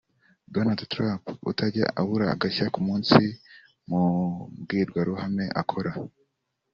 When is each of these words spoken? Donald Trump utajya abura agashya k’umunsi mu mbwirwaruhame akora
Donald 0.53 0.81
Trump 0.93 1.23
utajya 1.51 1.85
abura 1.99 2.25
agashya 2.33 2.65
k’umunsi 2.73 3.19
mu 3.89 4.03
mbwirwaruhame 4.59 5.45
akora 5.61 5.91